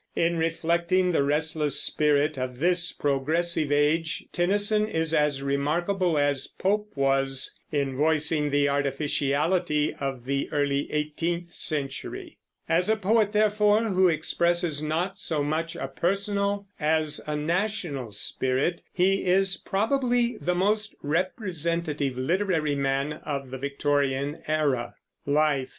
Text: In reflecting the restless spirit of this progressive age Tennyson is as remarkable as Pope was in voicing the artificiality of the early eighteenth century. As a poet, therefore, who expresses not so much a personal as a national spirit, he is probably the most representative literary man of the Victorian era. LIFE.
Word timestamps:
In 0.15 0.39
reflecting 0.39 1.11
the 1.11 1.21
restless 1.21 1.79
spirit 1.79 2.35
of 2.35 2.57
this 2.57 2.91
progressive 2.91 3.71
age 3.71 4.25
Tennyson 4.31 4.87
is 4.87 5.13
as 5.13 5.43
remarkable 5.43 6.17
as 6.17 6.47
Pope 6.47 6.91
was 6.95 7.59
in 7.71 7.95
voicing 7.95 8.49
the 8.49 8.67
artificiality 8.67 9.93
of 9.99 10.25
the 10.25 10.51
early 10.51 10.91
eighteenth 10.91 11.53
century. 11.53 12.39
As 12.67 12.89
a 12.89 12.95
poet, 12.95 13.31
therefore, 13.31 13.89
who 13.89 14.07
expresses 14.07 14.81
not 14.81 15.19
so 15.19 15.43
much 15.43 15.75
a 15.75 15.87
personal 15.87 16.65
as 16.79 17.21
a 17.27 17.35
national 17.35 18.11
spirit, 18.11 18.81
he 18.91 19.25
is 19.25 19.55
probably 19.57 20.35
the 20.39 20.55
most 20.55 20.95
representative 21.03 22.17
literary 22.17 22.73
man 22.73 23.13
of 23.23 23.51
the 23.51 23.59
Victorian 23.59 24.39
era. 24.47 24.95
LIFE. 25.27 25.69